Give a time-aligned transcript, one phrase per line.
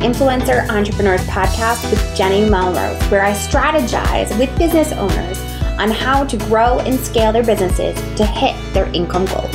[0.00, 5.38] Influencer Entrepreneurs Podcast with Jenny Melrose, where I strategize with business owners
[5.78, 9.52] on how to grow and scale their businesses to hit their income goals.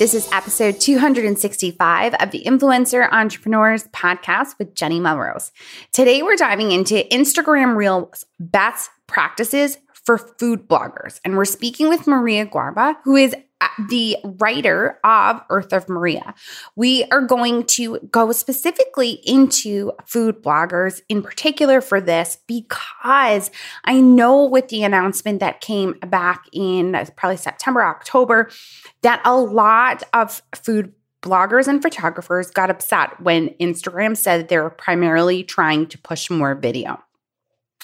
[0.00, 5.52] This is episode 265 of the Influencer Entrepreneurs Podcast with Jenny Melrose.
[5.92, 11.20] Today, we're diving into Instagram Reels best practices for food bloggers.
[11.24, 16.34] And we're speaking with Maria Guarba, who is uh, the writer of Earth of Maria.
[16.74, 23.50] We are going to go specifically into food bloggers in particular for this because
[23.84, 28.50] I know with the announcement that came back in uh, probably September, October,
[29.02, 35.44] that a lot of food bloggers and photographers got upset when Instagram said they're primarily
[35.44, 37.00] trying to push more video.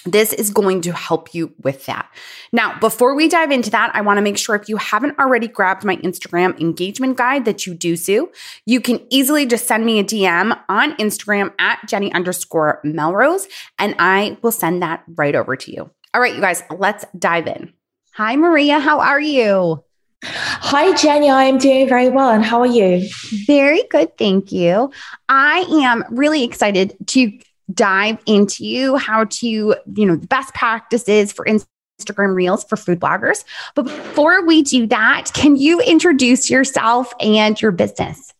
[0.05, 2.09] This is going to help you with that.
[2.53, 5.47] Now, before we dive into that, I want to make sure if you haven't already
[5.47, 8.31] grabbed my Instagram engagement guide that you do so.
[8.65, 13.93] You can easily just send me a DM on Instagram at Jenny underscore Melrose, and
[13.99, 15.89] I will send that right over to you.
[16.13, 17.73] All right, you guys, let's dive in.
[18.13, 18.79] Hi, Maria.
[18.79, 19.83] How are you?
[20.23, 21.29] Hi, Jenny.
[21.29, 22.29] I'm doing very well.
[22.29, 23.07] And how are you?
[23.45, 24.17] Very good.
[24.17, 24.91] Thank you.
[25.29, 27.31] I am really excited to
[27.73, 33.43] dive into how to, you know, the best practices for Instagram Reels for food bloggers.
[33.75, 38.33] But before we do that, can you introduce yourself and your business?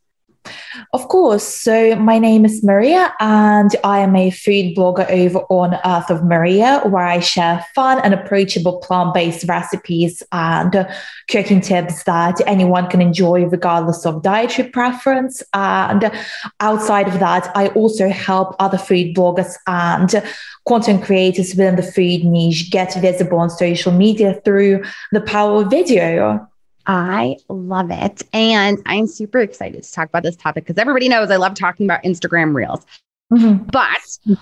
[0.94, 1.44] Of course.
[1.44, 6.24] So, my name is Maria, and I am a food blogger over on Earth of
[6.24, 10.88] Maria, where I share fun and approachable plant based recipes and
[11.30, 15.44] cooking tips that anyone can enjoy, regardless of dietary preference.
[15.54, 16.12] And
[16.60, 20.24] outside of that, I also help other food bloggers and
[20.68, 25.70] content creators within the food niche get visible on social media through the power of
[25.70, 26.48] video.
[26.90, 28.24] I love it.
[28.34, 31.86] And I'm super excited to talk about this topic because everybody knows I love talking
[31.86, 32.84] about Instagram Reels.
[33.32, 33.66] Mm-hmm.
[33.66, 33.88] But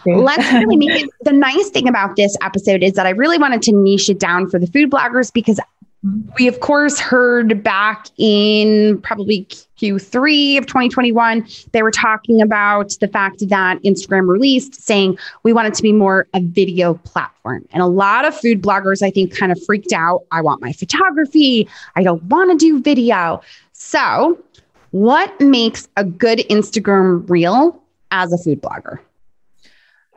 [0.05, 3.61] let's really make it the nice thing about this episode is that I really wanted
[3.63, 5.59] to niche it down for the food bloggers because
[6.37, 9.45] we, of course, heard back in probably
[9.79, 15.67] Q3 of 2021, they were talking about the fact that Instagram released saying we want
[15.67, 17.65] it to be more a video platform.
[17.71, 20.25] And a lot of food bloggers, I think, kind of freaked out.
[20.31, 23.41] I want my photography, I don't want to do video.
[23.73, 24.37] So,
[24.91, 27.81] what makes a good Instagram reel
[28.11, 28.99] as a food blogger?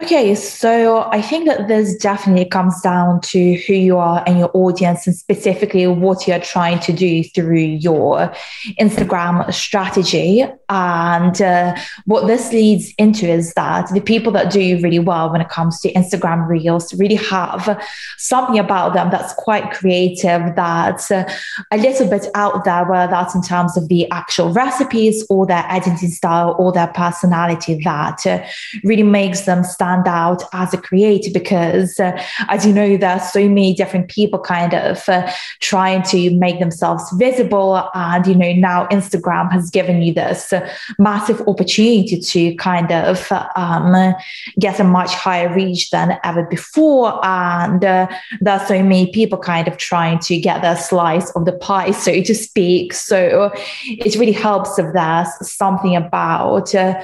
[0.02, 4.50] Okay, so I think that this definitely comes down to who you are and your
[4.54, 8.32] audience, and specifically what you're trying to do through your
[8.80, 10.42] Instagram strategy.
[10.70, 15.42] And uh, what this leads into is that the people that do really well when
[15.42, 17.84] it comes to Instagram Reels really have
[18.16, 21.30] something about them that's quite creative, that's uh,
[21.72, 25.66] a little bit out there, whether that's in terms of the actual recipes or their
[25.68, 28.42] editing style or their personality, that uh,
[28.82, 33.10] really makes them stand stand out as a creator because, uh, as you know, there
[33.10, 35.30] are so many different people kind of uh,
[35.60, 37.88] trying to make themselves visible.
[37.94, 40.52] And, you know, now Instagram has given you this
[40.98, 44.14] massive opportunity to kind of um,
[44.58, 47.24] get a much higher reach than ever before.
[47.24, 48.08] And uh,
[48.40, 51.92] there are so many people kind of trying to get their slice of the pie,
[51.92, 52.92] so to speak.
[52.92, 53.50] So
[53.86, 57.02] it really helps if there's something about uh,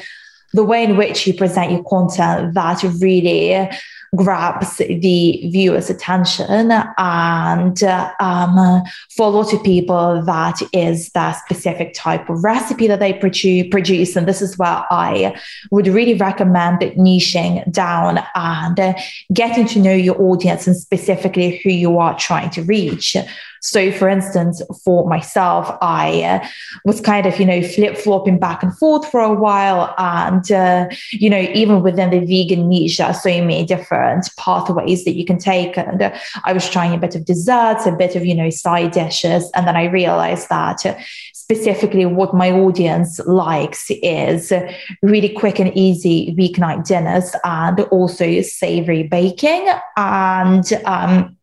[0.53, 3.69] the way in which you present your content that really
[4.15, 6.71] grabs the viewer's attention.
[6.71, 13.01] And um, for a lot of people, that is that specific type of recipe that
[13.01, 14.17] they produce.
[14.17, 15.39] And this is where I
[15.71, 18.97] would really recommend niching down and
[19.33, 23.17] getting to know your audience and specifically who you are trying to reach.
[23.67, 26.49] So, for instance, for myself, I uh,
[26.85, 29.93] was kind of, you know, flip flopping back and forth for a while.
[29.99, 35.05] And, uh, you know, even within the vegan niche, there are so many different pathways
[35.05, 35.77] that you can take.
[35.77, 38.93] And uh, I was trying a bit of desserts, a bit of, you know, side
[38.93, 39.51] dishes.
[39.55, 40.85] And then I realized that
[41.35, 44.53] specifically what my audience likes is
[45.03, 49.69] really quick and easy weeknight dinners and also savory baking.
[49.97, 51.36] And, um,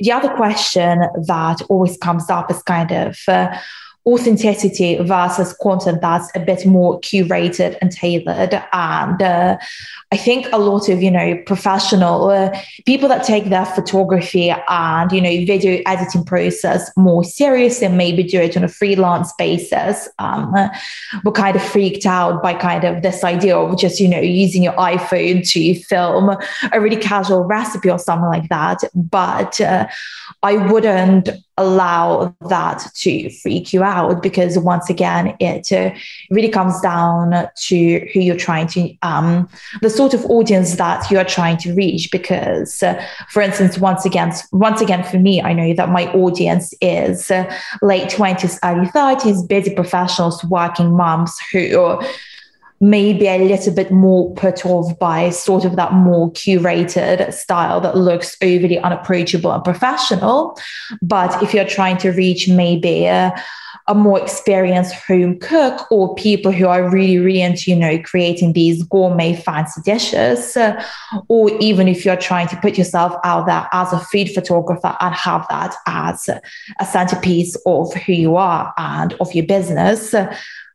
[0.00, 3.56] the other question that always comes up is kind of uh,
[4.06, 8.54] authenticity versus content that's a bit more curated and tailored.
[8.72, 9.56] And uh,
[10.12, 12.56] I think a lot of, you know, professional uh,
[12.86, 18.22] people that take their photography and, you know, video editing process more serious and maybe
[18.22, 20.54] do it on a freelance basis um,
[21.24, 24.62] were kind of freaked out by kind of this idea of just, you know, using
[24.62, 26.36] your iPhone to film
[26.72, 28.84] a really casual recipe or something like that.
[28.94, 29.88] But uh,
[30.44, 35.94] I wouldn't allow that to freak you out because once again it uh,
[36.30, 39.48] really comes down to who you're trying to um,
[39.82, 44.32] the sort of audience that you're trying to reach because uh, for instance once again
[44.52, 47.44] once again for me i know that my audience is uh,
[47.82, 51.98] late 20s early 30s busy professionals working moms who
[52.80, 57.96] maybe a little bit more put off by sort of that more curated style that
[57.96, 60.58] looks overly unapproachable and professional.
[61.00, 63.34] But if you're trying to reach maybe a,
[63.88, 68.52] a more experienced home cook or people who are really, really into, you know, creating
[68.52, 70.58] these gourmet fancy dishes,
[71.28, 75.14] or even if you're trying to put yourself out there as a food photographer and
[75.14, 80.10] have that as a centerpiece of who you are and of your business,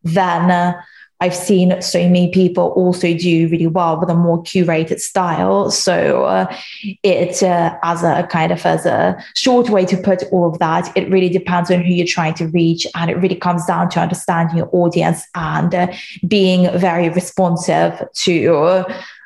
[0.04, 0.82] then uh,
[1.22, 5.72] I've seen so many people also do really well with a more curated style.
[5.72, 6.54] So uh,
[7.04, 10.92] it, uh, as a kind of as a short way to put all of that,
[10.98, 14.00] it really depends on who you're trying to reach, and it really comes down to
[14.00, 15.88] understanding your audience and uh,
[16.28, 18.84] being very responsive to.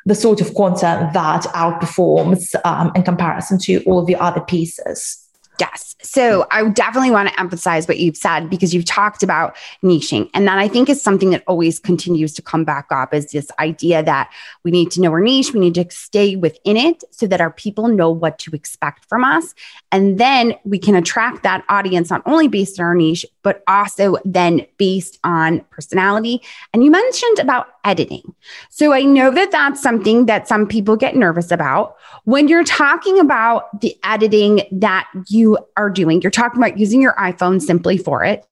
[0.07, 5.25] the sort of content that outperforms um, in comparison to all of the other pieces.
[5.59, 5.95] Yes.
[6.01, 6.47] So hmm.
[6.51, 10.29] I definitely want to emphasize what you've said because you've talked about niching.
[10.33, 13.49] And that I think is something that always continues to come back up is this
[13.59, 14.31] idea that
[14.63, 17.51] we need to know our niche, we need to stay within it so that our
[17.51, 19.53] people know what to expect from us.
[19.91, 24.17] And then we can attract that audience not only based on our niche, but also
[24.25, 26.41] then based on personality.
[26.73, 28.35] And you mentioned about editing.
[28.69, 31.95] So I know that that's something that some people get nervous about.
[32.25, 37.13] When you're talking about the editing that you are doing, you're talking about using your
[37.13, 38.45] iPhone simply for it.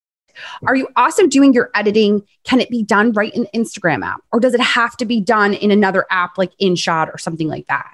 [0.65, 2.23] Are you also doing your editing?
[2.43, 4.21] Can it be done right in Instagram app?
[4.31, 7.67] Or does it have to be done in another app like InShot or something like
[7.67, 7.91] that?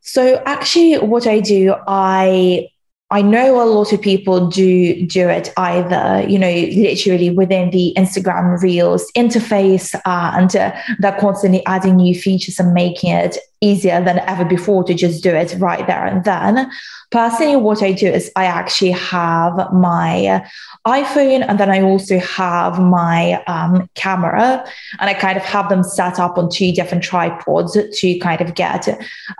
[0.00, 2.68] So, actually, what I do, I
[3.10, 7.94] I know a lot of people do do it either, you know, literally within the
[7.96, 14.04] Instagram Reels interface, uh, and uh, they're constantly adding new features and making it easier
[14.04, 16.70] than ever before to just do it right there and then.
[17.12, 20.44] Personally, what I do is I actually have my
[20.86, 24.64] iPhone and then I also have my um, camera,
[24.98, 28.56] and I kind of have them set up on two different tripods to kind of
[28.56, 28.88] get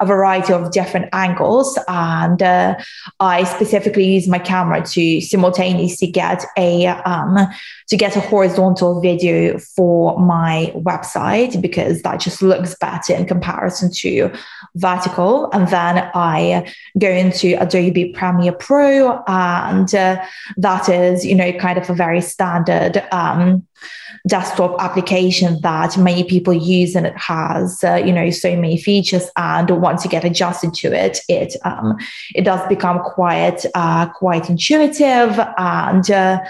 [0.01, 1.77] a variety of different angles.
[1.89, 2.77] And uh,
[3.19, 7.37] I specifically use my camera to simultaneously get a um,
[7.89, 13.91] to get a horizontal video for my website because that just looks better in comparison
[13.93, 14.33] to
[14.75, 15.51] vertical.
[15.53, 20.25] And then I go into Adobe Premiere Pro, and uh,
[20.57, 23.67] that is, you know, kind of a very standard um,
[24.27, 29.29] desktop application that many people use and it has uh, you know so many features
[29.37, 31.97] and once you get adjusted to it it um,
[32.35, 35.39] it does become quite uh, quite intuitive.
[35.59, 36.41] And uh,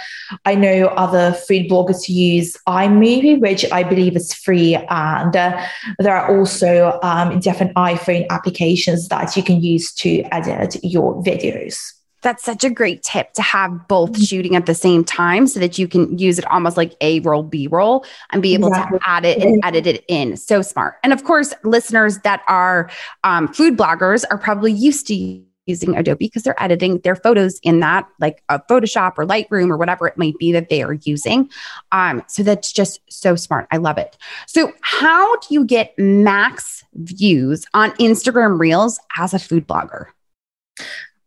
[0.44, 4.76] i know other food bloggers use iMovie which i believe is free.
[4.88, 5.60] And uh,
[5.98, 11.95] there are also um, different iphone applications that you can use to edit your videos
[12.22, 14.22] that's such a great tip to have both mm-hmm.
[14.22, 17.42] shooting at the same time so that you can use it almost like A roll,
[17.42, 20.36] B roll and be able to add it and edit it in.
[20.36, 20.96] So smart.
[21.02, 22.90] And of course, listeners that are
[23.24, 27.80] um, food bloggers are probably used to using Adobe because they're editing their photos in
[27.80, 31.50] that, like a Photoshop or Lightroom or whatever it might be that they are using.
[31.92, 33.66] Um, so that's just so smart.
[33.70, 34.16] I love it.
[34.46, 40.06] So, how do you get max views on Instagram Reels as a food blogger?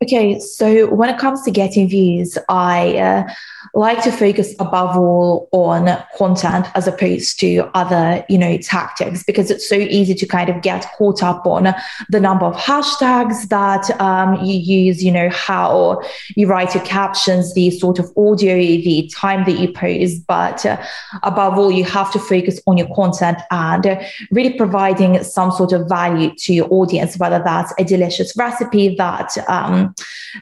[0.01, 3.33] Okay, so when it comes to getting views, I uh,
[3.73, 9.51] like to focus above all on content as opposed to other, you know, tactics because
[9.51, 11.75] it's so easy to kind of get caught up on
[12.07, 16.01] the number of hashtags that um, you use, you know, how
[16.37, 20.25] you write your captions, the sort of audio, the time that you post.
[20.27, 20.81] But uh,
[21.23, 23.99] above all, you have to focus on your content and
[24.31, 29.37] really providing some sort of value to your audience, whether that's a delicious recipe that
[29.49, 29.88] um,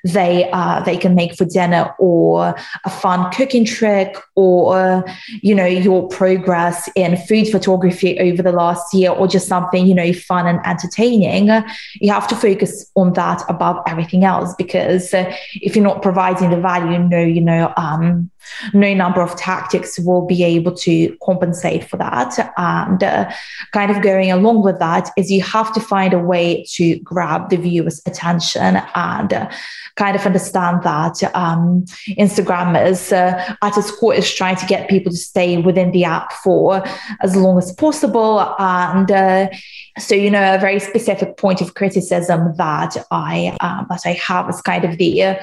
[0.04, 5.06] they uh, they can make for dinner or a fun cooking trick or
[5.42, 9.96] you know your progress in food photography over the last year or just something you
[9.96, 11.48] know fun and entertaining
[11.96, 15.14] you have to focus on that above everything else because
[15.56, 18.30] if you're not providing the value no you know um,
[18.74, 22.52] no number of tactics will be able to compensate for that.
[22.58, 23.32] And uh,
[23.74, 27.50] kind of going along with that is you have to find a way to grab
[27.50, 29.34] the viewer's attention and
[29.96, 34.90] kind of understand that um, Instagram is uh, at its core is trying to get
[34.90, 36.84] people to stay within the app for
[37.22, 38.40] as long as possible.
[38.60, 39.50] And uh,
[39.98, 44.50] so, you know, a very specific point of criticism that I um, that I have
[44.50, 45.38] is kind of the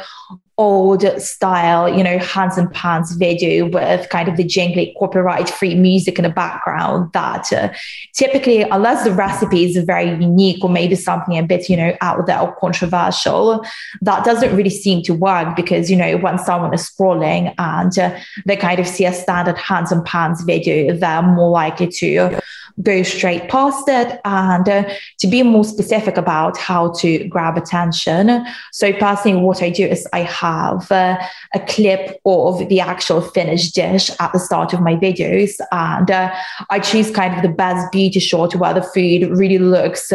[0.56, 5.74] old style, you know, hands and pans video with kind of the jingly copyright free
[5.74, 7.72] music in the background that uh,
[8.14, 12.26] typically, unless the recipe is very unique or maybe something a bit, you know, out
[12.26, 13.64] there or controversial,
[14.00, 18.16] that doesn't really seem to work because, you know, when someone is scrolling and uh,
[18.46, 22.40] they kind of see a standard hands and pans video, they're more likely to
[22.82, 24.84] go straight past it and uh,
[25.18, 28.44] to be more specific about how to grab attention.
[28.72, 31.18] So, personally, what I do is I have uh,
[31.54, 36.34] a clip of the actual finished dish at the start of my videos, and uh,
[36.70, 40.12] I choose kind of the best beauty shot where the food really looks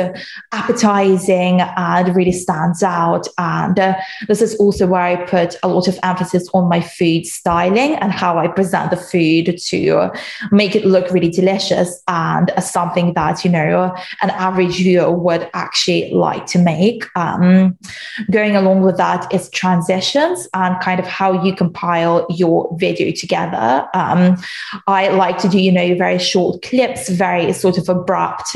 [0.51, 3.27] appetizing and really stands out.
[3.37, 3.95] And uh,
[4.27, 8.11] this is also where I put a lot of emphasis on my food styling and
[8.11, 10.11] how I present the food to
[10.51, 15.49] make it look really delicious and as something that you know an average viewer would
[15.53, 17.03] actually like to make.
[17.15, 17.77] Um,
[18.31, 23.87] going along with that is transitions and kind of how you compile your video together.
[23.93, 24.37] Um,
[24.87, 28.55] I like to do you know very short clips, very sort of abrupt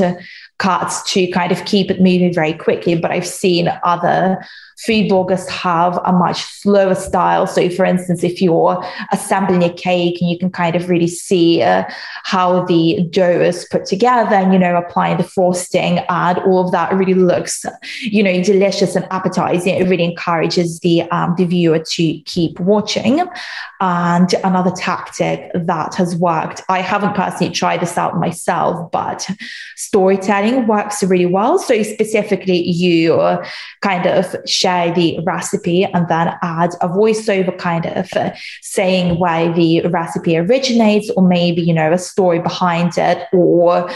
[0.59, 2.95] cuts to kind of keep it moving very quickly.
[2.95, 4.43] But I've seen other
[4.77, 7.47] food bloggers have a much slower style.
[7.47, 11.61] So, for instance, if you're assembling a cake and you can kind of really see
[11.61, 11.83] uh,
[12.23, 16.71] how the dough is put together and, you know, applying the frosting and all of
[16.71, 17.65] that really looks,
[18.01, 23.21] you know, delicious and appetizing, it really encourages the, um, the viewer to keep watching.
[23.79, 29.29] And another tactic that has worked, I haven't personally tried this out myself, but
[29.75, 31.59] storytelling works really well.
[31.59, 33.39] So, specifically, you
[33.81, 39.51] kind of share the recipe and then add a voiceover kind of uh, saying why
[39.53, 43.89] the recipe originates, or maybe, you know, a story behind it, or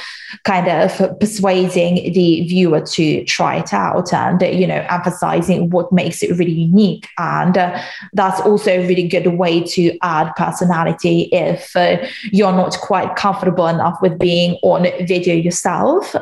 [0.43, 6.24] kind of persuading the viewer to try it out and, you know, emphasizing what makes
[6.24, 7.07] it really unique.
[7.17, 7.81] And uh,
[8.13, 11.98] that's also a really good way to add personality if uh,
[12.31, 16.15] you're not quite comfortable enough with being on video yourself.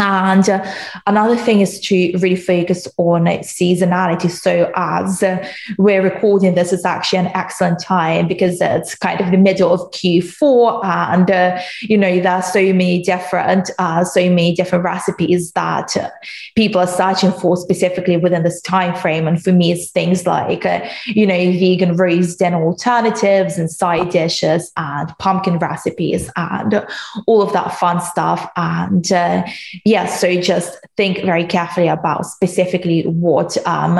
[0.00, 0.64] And uh,
[1.06, 4.30] another thing is to really focus on seasonality.
[4.30, 9.30] So, as uh, we're recording this, is actually an excellent time because it's kind of
[9.30, 14.22] the middle of Q4, and uh, you know there are so many different, uh, so
[14.22, 16.08] many different recipes that uh,
[16.56, 19.28] people are searching for specifically within this time frame.
[19.28, 24.08] And for me, it's things like uh, you know vegan roast dinner alternatives and side
[24.08, 26.86] dishes and pumpkin recipes and
[27.26, 28.50] all of that fun stuff.
[28.56, 29.12] And
[29.90, 33.96] yes, so just think very carefully about specifically what um,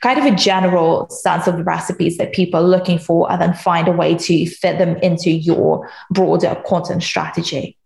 [0.00, 3.52] kind of a general sense of the recipes that people are looking for, and then
[3.52, 7.76] find a way to fit them into your broader content strategy.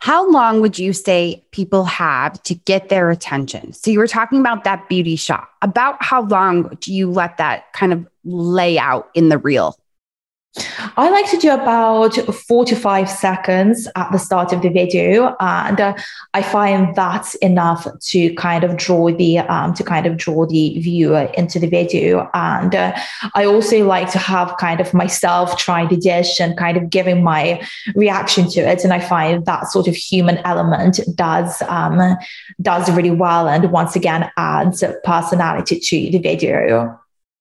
[0.00, 3.72] How long would you say people have to get their attention?
[3.72, 5.48] So you were talking about that beauty shot.
[5.62, 9.74] About how long do you let that kind of lay out in the reel?
[10.96, 15.36] I like to do about four to five seconds at the start of the video,
[15.40, 15.94] and uh,
[16.32, 20.78] I find that's enough to kind of draw the um, to kind of draw the
[20.78, 22.30] viewer into the video.
[22.32, 22.96] And uh,
[23.34, 27.22] I also like to have kind of myself trying the dish and kind of giving
[27.22, 27.62] my
[27.94, 28.84] reaction to it.
[28.84, 32.16] And I find that sort of human element does um,
[32.62, 36.98] does really well, and once again adds personality to the video.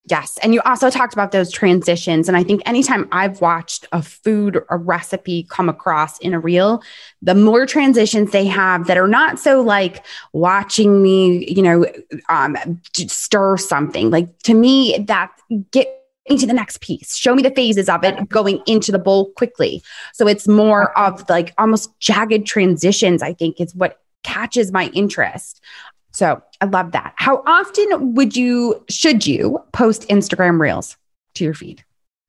[0.07, 0.37] Yes.
[0.43, 2.27] And you also talked about those transitions.
[2.27, 6.39] And I think anytime I've watched a food or a recipe come across in a
[6.39, 6.83] reel,
[7.23, 11.85] the more transitions they have that are not so like watching me, you know,
[12.29, 12.55] um,
[12.93, 14.11] stir something.
[14.11, 15.31] Like to me, that
[15.71, 15.87] get
[16.27, 17.15] into the next piece.
[17.15, 19.81] Show me the phases of it going into the bowl quickly.
[20.13, 25.61] So it's more of like almost jagged transitions, I think is what catches my interest.
[26.15, 27.13] So I love that.
[27.17, 30.95] How often would you, should you post Instagram reels
[31.33, 31.83] to your feed?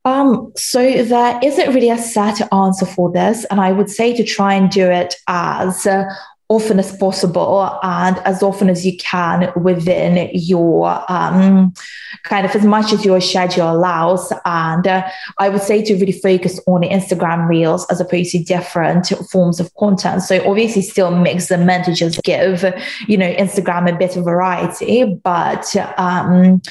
[0.05, 3.45] Um, so there isn't really a set answer for this.
[3.45, 6.05] And I would say to try and do it as uh,
[6.49, 11.75] often as possible and as often as you can within your um,
[12.23, 14.33] kind of as much as your schedule allows.
[14.45, 19.09] And uh, I would say to really focus on Instagram Reels as opposed to different
[19.31, 20.23] forms of content.
[20.23, 22.65] So obviously, still mix them to just give
[23.09, 25.05] you know Instagram a bit of variety.
[25.05, 26.62] But um,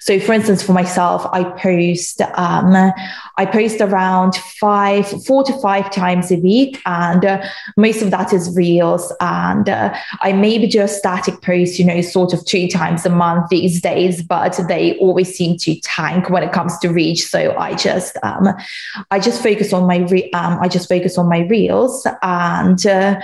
[0.00, 2.92] so, for instance, for myself, I post um,
[3.36, 7.44] I post around five, four to five times a week, and uh,
[7.76, 12.00] most of that is Reels and uh, I maybe do a static post, you know,
[12.02, 16.42] sort of two times a month these days, but they always seem to tank when
[16.42, 17.26] it comes to reach.
[17.26, 18.48] So I just, um,
[19.10, 23.20] I just focus on my, re- um, I just focus on my reels and, uh,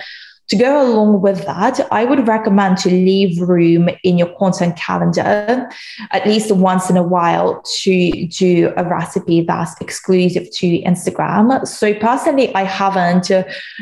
[0.50, 5.69] to go along with that, I would recommend to leave room in your content calendar
[6.11, 11.66] at least once in a while to do a recipe that's exclusive to Instagram.
[11.69, 13.30] So, personally, I haven't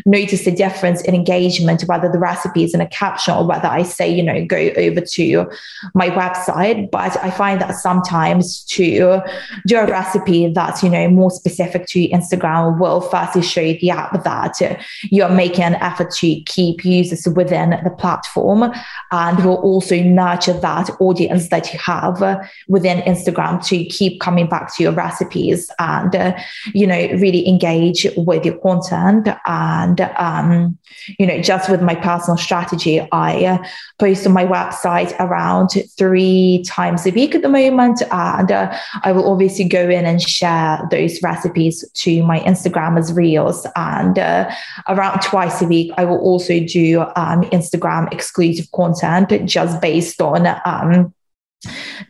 [0.05, 3.83] noticed a difference in engagement, whether the recipe is in a caption or whether I
[3.83, 5.47] say, you know, go over to
[5.95, 6.91] my website.
[6.91, 9.23] But I find that sometimes to
[9.67, 14.23] do a recipe that's, you know, more specific to Instagram will firstly show the app
[14.23, 18.73] that you're making an effort to keep users within the platform
[19.11, 22.21] and will also nurture that audience that you have
[22.69, 26.37] within Instagram to keep coming back to your recipes and, uh,
[26.75, 29.29] you know, really engage with your content.
[29.47, 30.79] And, um,
[31.19, 33.59] you know, just with my personal strategy, I uh,
[33.99, 38.03] post on my website around three times a week at the moment.
[38.11, 43.13] And uh, I will obviously go in and share those recipes to my Instagram as
[43.13, 43.67] reels.
[43.77, 44.51] And uh,
[44.89, 50.47] around twice a week, I will also do um, Instagram exclusive content just based on
[50.65, 51.15] um,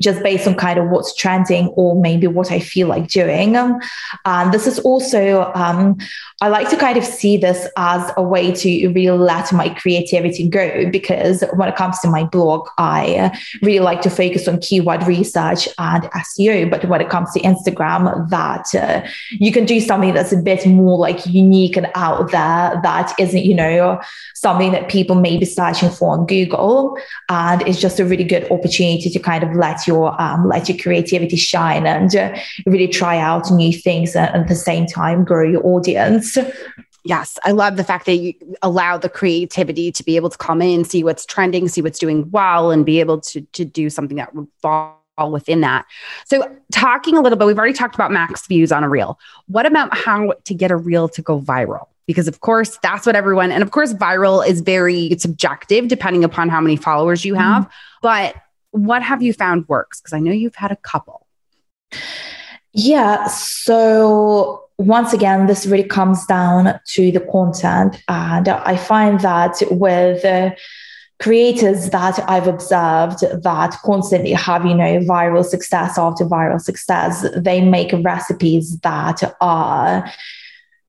[0.00, 3.56] just based on kind of what's trending or maybe what I feel like doing.
[3.56, 3.80] Um,
[4.24, 5.96] and this is also, um,
[6.40, 10.48] I like to kind of see this as a way to really let my creativity
[10.48, 15.06] go because when it comes to my blog, I really like to focus on keyword
[15.06, 16.70] research and SEO.
[16.70, 20.66] But when it comes to Instagram, that uh, you can do something that's a bit
[20.66, 24.00] more like unique and out there that isn't, you know,
[24.34, 26.96] something that people may be searching for on Google.
[27.28, 30.78] And it's just a really good opportunity to kind of let your um, let your
[30.78, 35.48] creativity shine and uh, really try out new things and at the same time grow
[35.48, 36.36] your audience.
[37.04, 40.60] Yes, I love the fact that you allow the creativity to be able to come
[40.60, 44.16] in, see what's trending, see what's doing well, and be able to to do something
[44.16, 45.86] that would fall within that.
[46.24, 49.18] So, talking a little bit, we've already talked about max views on a reel.
[49.46, 51.86] What about how to get a reel to go viral?
[52.06, 56.48] Because, of course, that's what everyone, and of course, viral is very subjective depending upon
[56.48, 57.64] how many followers you have.
[57.64, 57.72] Mm-hmm.
[58.02, 58.36] But
[58.70, 60.00] what have you found works?
[60.00, 61.26] Because I know you've had a couple.
[62.72, 63.26] Yeah.
[63.28, 68.02] So once again, this really comes down to the content.
[68.08, 70.50] And I find that with uh,
[71.20, 77.60] creators that I've observed that constantly have, you know, viral success after viral success, they
[77.60, 80.08] make recipes that are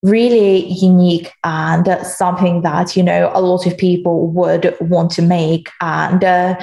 [0.01, 5.69] really unique and something that you know a lot of people would want to make.
[5.81, 6.59] And uh,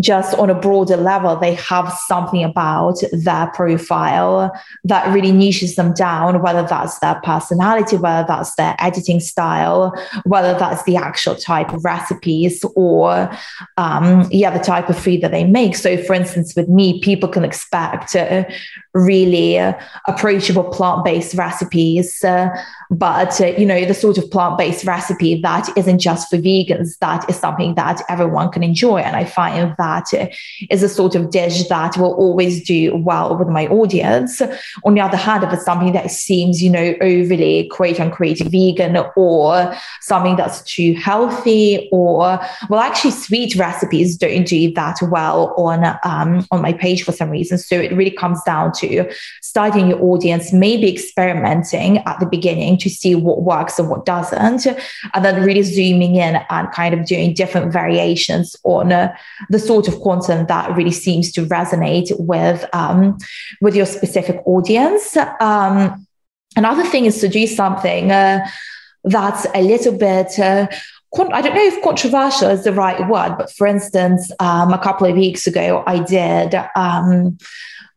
[0.00, 4.52] just on a broader level they have something about their profile
[4.84, 9.94] that really niches them down whether that's their personality whether that's their editing style
[10.24, 13.30] whether that's the actual type of recipes or
[13.76, 15.76] um, yeah the type of food that they make.
[15.76, 18.44] So for instance with me people can expect uh,
[18.94, 19.56] really
[20.06, 22.48] approachable plant-based recipes uh,
[22.90, 27.28] but uh, you know the sort of plant-based recipe that isn't just for vegans that
[27.28, 28.98] is something that everyone can enjoy.
[28.98, 30.26] And i find that uh,
[30.70, 34.40] is a sort of dish that will always do well with my audience.
[34.84, 38.96] On the other hand if it's something that seems you know overly quote unquote vegan
[39.16, 45.84] or something that's too healthy or well actually sweet recipes don't do that well on
[46.04, 47.58] um, on my page for some reason.
[47.58, 52.78] So it really comes down to to studying your audience, maybe experimenting at the beginning
[52.78, 57.06] to see what works and what doesn't, and then really zooming in and kind of
[57.06, 59.14] doing different variations on uh,
[59.50, 63.18] the sort of content that really seems to resonate with um,
[63.60, 65.16] with your specific audience.
[65.40, 66.06] Um,
[66.56, 68.46] another thing is to do something uh,
[69.04, 70.38] that's a little bit.
[70.38, 70.66] Uh,
[71.16, 75.06] I don't know if controversial is the right word, but for instance, um, a couple
[75.06, 77.38] of weeks ago, I did um,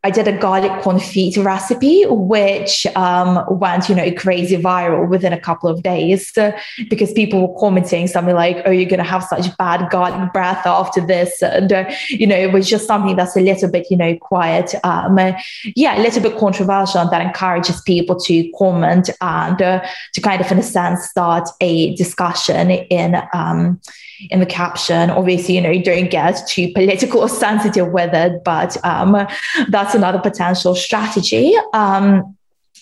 [0.04, 5.40] I did a garlic confit recipe, which um, went, you know, crazy viral within a
[5.40, 6.52] couple of days uh,
[6.90, 10.66] because people were commenting something like, "Oh, you're going to have such bad garlic breath
[10.68, 13.98] after this," and uh, you know, it was just something that's a little bit, you
[13.98, 15.18] know, quiet, um,
[15.76, 20.42] yeah, a little bit controversial, and that encourages people to comment and uh, to kind
[20.42, 23.22] of, in a sense, start a discussion in.
[23.34, 23.82] Um,
[24.30, 25.10] in the caption.
[25.10, 29.28] Obviously, you know, you don't get too political or sensitive with it, but um,
[29.96, 31.56] another potential strategy.
[31.74, 32.38] Um,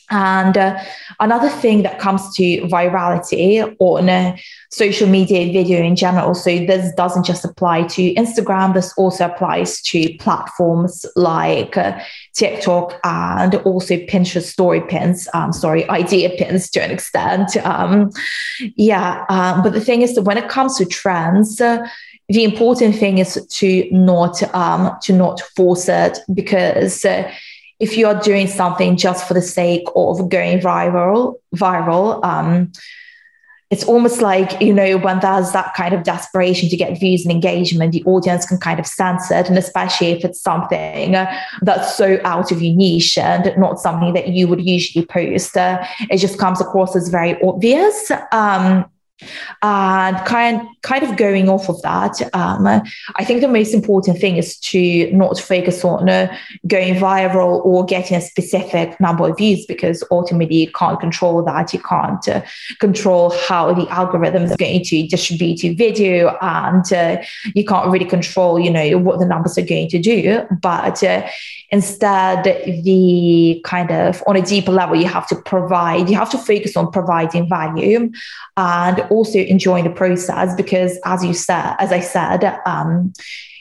[0.10, 0.80] and uh,
[1.20, 4.38] another thing that comes to virality on uh,
[4.72, 6.36] social media video in general.
[6.36, 8.74] So this doesn't just apply to Instagram.
[8.74, 12.00] This also applies to platforms like uh,
[12.34, 15.28] TikTok and also Pinterest story pins.
[15.34, 17.58] Um, sorry, idea pins to an extent.
[17.58, 18.12] Um,
[18.76, 21.62] yeah, um, but the thing is that when it comes to trends.
[22.30, 27.32] Uh, the important thing is to not um, to not force it because uh,
[27.80, 32.72] if you're doing something just for the sake of going viral, viral, um,
[33.72, 37.32] it's almost like you know when there's that kind of desperation to get views and
[37.32, 39.50] engagement the audience can kind of sense it.
[39.50, 41.14] And especially if it's something
[41.62, 45.86] that's so out of your niche and not something that you would usually post uh,
[46.10, 48.12] it just comes across as very obvious.
[48.32, 48.86] Um,
[49.62, 54.38] and kind kind of going off of that, um, I think the most important thing
[54.38, 56.36] is to not focus on uh,
[56.68, 61.74] going viral or getting a specific number of views because ultimately you can't control that.
[61.74, 62.42] You can't uh,
[62.80, 67.24] control how the algorithm is going to distribute your video, and uh,
[67.54, 70.46] you can't really control, you know, what the numbers are going to do.
[70.62, 71.28] But uh,
[71.72, 72.44] instead,
[72.84, 76.76] the kind of on a deeper level, you have to provide, you have to focus
[76.76, 78.12] on providing value
[78.58, 83.14] and also enjoying the process because as you said as i said um,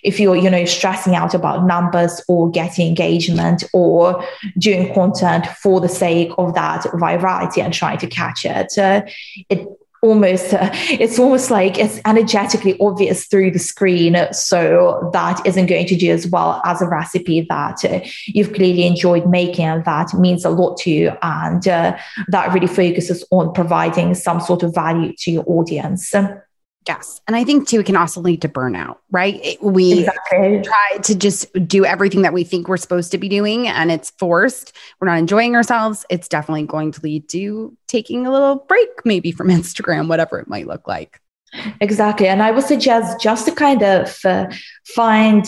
[0.03, 4.25] if you're you know stressing out about numbers or getting engagement or
[4.59, 9.03] doing content for the sake of that virality and trying to catch it uh,
[9.49, 9.67] it
[10.05, 15.87] almost uh, it's almost like it's energetically obvious through the screen so that isn't going
[15.87, 20.13] to do as well as a recipe that uh, you've clearly enjoyed making and that
[20.13, 21.97] means a lot to you and uh,
[22.29, 26.13] that really focuses on providing some sort of value to your audience
[26.87, 27.23] Yes.
[27.27, 29.57] And I think too, it can also lead to burnout, right?
[29.63, 30.61] We exactly.
[30.63, 34.11] try to just do everything that we think we're supposed to be doing and it's
[34.11, 34.77] forced.
[35.01, 36.05] We're not enjoying ourselves.
[36.11, 40.49] It's definitely going to lead to taking a little break, maybe from Instagram, whatever it
[40.49, 41.21] might look like.
[41.81, 42.29] Exactly.
[42.29, 44.47] And I would suggest just to kind of uh,
[44.95, 45.45] find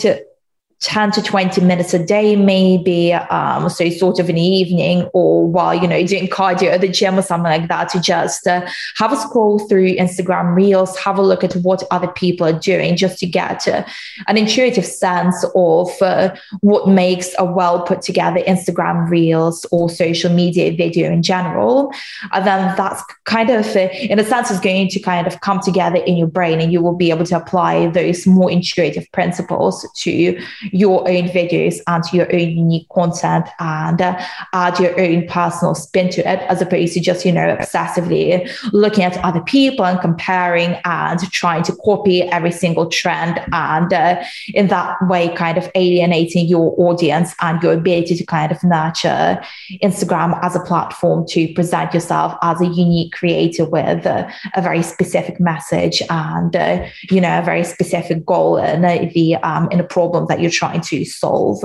[0.81, 3.11] 10 to 20 minutes a day, maybe.
[3.13, 6.87] Um, so sort of in the evening or while, you know, doing cardio at the
[6.87, 11.17] gym or something like that to just uh, have a scroll through Instagram reels, have
[11.17, 13.83] a look at what other people are doing just to get uh,
[14.27, 20.31] an intuitive sense of uh, what makes a well put together Instagram reels or social
[20.31, 21.91] media video in general.
[22.31, 25.59] And then that's kind of, uh, in a sense, is going to kind of come
[25.59, 29.87] together in your brain and you will be able to apply those more intuitive principles
[29.95, 30.39] to
[30.71, 34.19] your own videos and your own unique content and uh,
[34.53, 39.03] add your own personal spin to it as opposed to just you know obsessively looking
[39.03, 44.67] at other people and comparing and trying to copy every single trend and uh, in
[44.67, 49.41] that way kind of alienating your audience and your ability to kind of nurture
[49.83, 54.83] instagram as a platform to present yourself as a unique creator with a, a very
[54.83, 59.83] specific message and uh, you know a very specific goal and the um, in a
[59.83, 61.63] problem that you're trying to solve.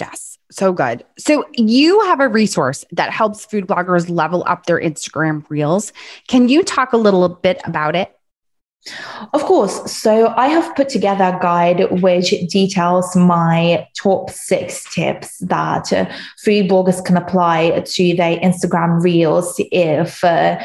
[0.00, 1.04] Yes, so good.
[1.18, 5.92] So, you have a resource that helps food bloggers level up their Instagram reels.
[6.28, 8.16] Can you talk a little bit about it?
[9.32, 9.92] Of course.
[9.92, 16.06] So I have put together a guide which details my top six tips that uh,
[16.38, 20.58] food bloggers can apply to their Instagram reels if uh,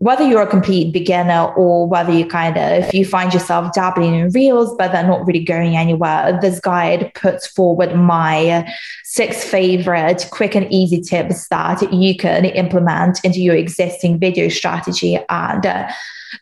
[0.00, 4.14] whether you're a complete beginner or whether you kind of if you find yourself dabbling
[4.14, 8.66] in reels but they're not really going anywhere this guide puts forward my
[9.04, 15.18] six favorite quick and easy tips that you can implement into your existing video strategy
[15.28, 15.86] and uh,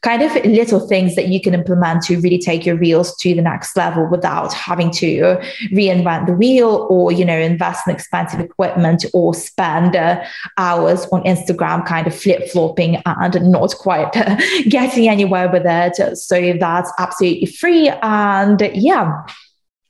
[0.03, 3.43] kind of little things that you can implement to really take your reels to the
[3.43, 5.39] next level without having to
[5.73, 10.23] reinvent the wheel or you know invest in expensive equipment or spend uh,
[10.57, 14.37] hours on instagram kind of flip-flopping and not quite uh,
[14.69, 16.19] getting anywhere with it.
[16.19, 19.23] So that's absolutely free and yeah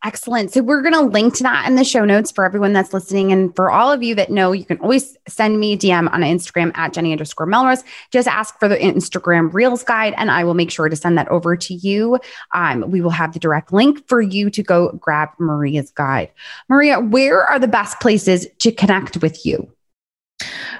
[0.04, 0.52] Excellent.
[0.52, 3.32] So we're going to link to that in the show notes for everyone that's listening.
[3.32, 6.20] And for all of you that know, you can always send me a DM on
[6.20, 7.82] Instagram at Jenny underscore Melrose.
[8.12, 11.26] Just ask for the Instagram Reels guide and I will make sure to send that
[11.28, 12.20] over to you.
[12.52, 16.30] Um, we will have the direct link for you to go grab Maria's guide.
[16.68, 19.68] Maria, where are the best places to connect with you?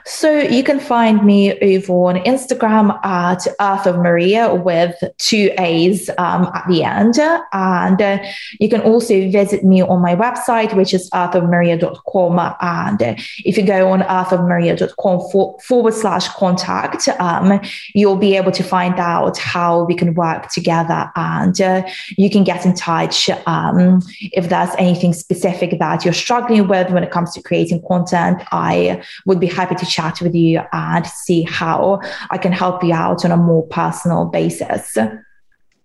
[0.09, 6.09] So you can find me over on Instagram at Earth of Maria with two A's
[6.16, 7.18] um, at the end.
[7.53, 8.18] And uh,
[8.59, 12.57] you can also visit me on my website, which is earthofmaria.com.
[12.62, 17.61] And if you go on earthofmaria.com for, forward slash contact, um,
[17.94, 21.12] you'll be able to find out how we can work together.
[21.16, 26.66] And uh, you can get in touch um, if there's anything specific that you're struggling
[26.66, 28.42] with when it comes to creating content.
[28.53, 32.94] I would be happy to chat with you and see how I can help you
[32.94, 34.96] out on a more personal basis.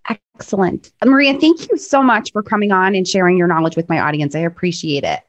[0.08, 0.92] Excellent.
[1.04, 4.34] Maria, thank you so much for coming on and sharing your knowledge with my audience.
[4.34, 5.20] I appreciate it.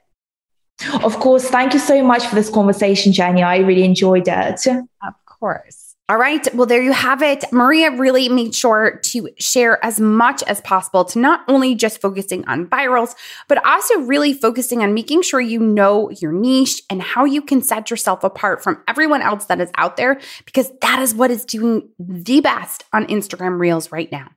[1.04, 1.48] Of course.
[1.50, 3.44] Thank you so much for this conversation, Jenny.
[3.44, 4.68] I really enjoyed it.
[4.68, 5.85] Of course.
[6.08, 6.48] All right.
[6.54, 7.46] Well, there you have it.
[7.52, 12.48] Maria really made sure to share as much as possible to not only just focusing
[12.48, 13.16] on virals,
[13.48, 17.64] but also really focusing on making sure you know your niche and how you can
[17.64, 21.44] set yourself apart from everyone else that is out there, because that is what is
[21.44, 24.30] doing the best on Instagram Reels right now.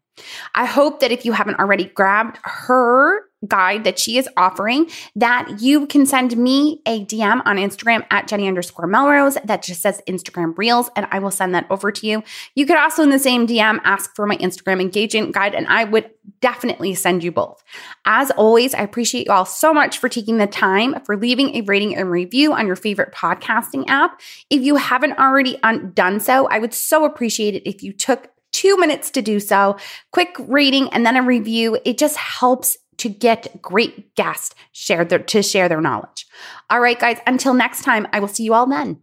[0.54, 5.60] I hope that if you haven't already grabbed her guide that she is offering, that
[5.60, 10.02] you can send me a DM on Instagram at Jenny underscore Melrose that just says
[10.08, 12.22] Instagram Reels, and I will send that over to you.
[12.54, 15.84] You could also in the same DM ask for my Instagram engagement guide, and I
[15.84, 17.62] would definitely send you both.
[18.04, 21.60] As always, I appreciate you all so much for taking the time for leaving a
[21.62, 24.20] rating and review on your favorite podcasting app.
[24.50, 28.30] If you haven't already un- done so, I would so appreciate it if you took
[28.52, 29.76] two minutes to do so.
[30.12, 31.78] Quick rating and then a review.
[31.84, 36.26] It just helps to get great guests share their, to share their knowledge.
[36.68, 39.00] All right, guys, until next time, I will see you all then.